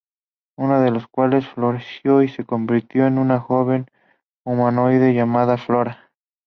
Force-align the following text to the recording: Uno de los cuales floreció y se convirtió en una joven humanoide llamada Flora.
Uno 0.57 0.81
de 0.81 0.89
los 0.89 1.07
cuales 1.07 1.47
floreció 1.47 2.23
y 2.23 2.27
se 2.27 2.43
convirtió 2.43 3.05
en 3.05 3.19
una 3.19 3.39
joven 3.39 3.85
humanoide 4.43 5.13
llamada 5.13 5.57
Flora. 5.59 6.11